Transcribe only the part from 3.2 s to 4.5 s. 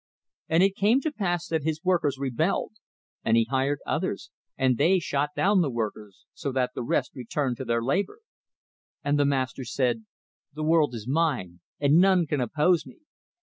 and he hired others,